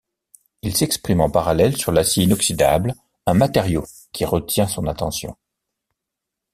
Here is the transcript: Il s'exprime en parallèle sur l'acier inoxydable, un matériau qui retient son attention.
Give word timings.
Il 0.63 0.75
s'exprime 0.75 1.21
en 1.21 1.29
parallèle 1.29 1.77
sur 1.77 1.91
l'acier 1.91 2.23
inoxydable, 2.23 2.95
un 3.27 3.35
matériau 3.35 3.85
qui 4.13 4.25
retient 4.25 4.65
son 4.65 4.87
attention. 4.87 5.37